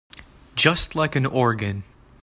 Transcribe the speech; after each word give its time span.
Just 0.55 0.95
like 0.95 1.15
an 1.15 1.27
organ. 1.27 1.83